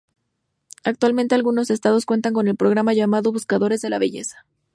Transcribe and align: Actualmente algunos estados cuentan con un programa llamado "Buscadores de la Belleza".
Actualmente 0.83 1.35
algunos 1.35 1.69
estados 1.69 2.07
cuentan 2.07 2.33
con 2.33 2.47
un 2.49 2.55
programa 2.57 2.93
llamado 2.93 3.31
"Buscadores 3.31 3.81
de 3.81 3.91
la 3.91 3.99
Belleza". 3.99 4.43